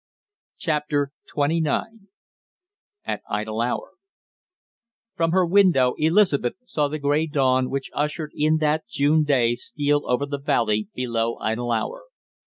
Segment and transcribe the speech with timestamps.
[0.57, 2.07] CHAPTER TWENTY NINE
[3.05, 3.91] AT IDLE HOUR
[5.15, 10.01] From her window Elizabeth saw the gray dawn which ushered in that June day steal
[10.07, 12.01] over the valley below Idle Hour.